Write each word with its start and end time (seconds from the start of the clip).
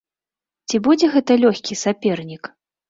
Ці 0.69 0.81
будзе 0.89 1.11
гэта 1.19 1.39
лёгкі 1.45 1.81
сапернік? 1.87 2.43